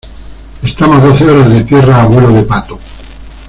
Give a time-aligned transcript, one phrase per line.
[0.63, 2.79] estamos a doce horas de tierra a vuelo de pato.